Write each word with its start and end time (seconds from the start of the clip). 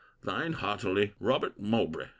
Thine 0.23 0.53
heartily, 0.53 1.13
RD. 1.19 1.59
MOWBRAY. 1.59 2.07